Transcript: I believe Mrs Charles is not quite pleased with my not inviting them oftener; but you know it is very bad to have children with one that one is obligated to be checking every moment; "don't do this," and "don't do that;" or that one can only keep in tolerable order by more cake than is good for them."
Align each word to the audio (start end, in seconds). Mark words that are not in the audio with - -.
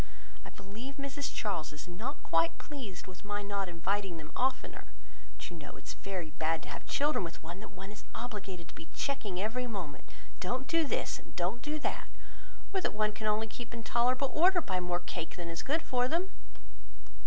I 0.43 0.49
believe 0.49 0.95
Mrs 0.95 1.31
Charles 1.31 1.71
is 1.71 1.87
not 1.87 2.23
quite 2.23 2.57
pleased 2.57 3.05
with 3.05 3.23
my 3.23 3.43
not 3.43 3.69
inviting 3.69 4.17
them 4.17 4.31
oftener; 4.35 4.85
but 5.37 5.49
you 5.51 5.55
know 5.55 5.75
it 5.77 5.83
is 5.85 5.93
very 5.93 6.31
bad 6.31 6.63
to 6.63 6.69
have 6.69 6.87
children 6.87 7.23
with 7.23 7.43
one 7.43 7.59
that 7.59 7.69
one 7.69 7.91
is 7.91 8.03
obligated 8.15 8.67
to 8.69 8.73
be 8.73 8.87
checking 8.95 9.39
every 9.39 9.67
moment; 9.67 10.09
"don't 10.39 10.67
do 10.67 10.87
this," 10.87 11.19
and 11.19 11.35
"don't 11.35 11.61
do 11.61 11.77
that;" 11.77 12.07
or 12.73 12.81
that 12.81 12.95
one 12.95 13.11
can 13.13 13.27
only 13.27 13.45
keep 13.45 13.75
in 13.75 13.83
tolerable 13.83 14.31
order 14.33 14.59
by 14.59 14.79
more 14.79 14.99
cake 14.99 15.35
than 15.35 15.49
is 15.49 15.61
good 15.61 15.83
for 15.83 16.07
them." 16.07 16.31